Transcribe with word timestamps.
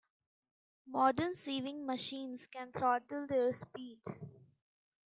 Modern 0.87 1.35
sewing 1.35 1.85
machines 1.85 2.47
can 2.47 2.71
throttle 2.71 3.27
their 3.27 3.53
speed. 3.53 3.99